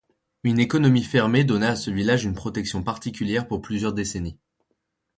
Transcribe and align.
Une 0.43 0.57
économie 0.57 1.03
fermée 1.03 1.43
donna 1.43 1.67
à 1.73 1.75
ce 1.75 1.91
village 1.91 2.25
une 2.25 2.33
protection 2.33 2.81
particulière 2.81 3.47
pour 3.47 3.61
plusieurs 3.61 3.93
décennies. 3.93 4.39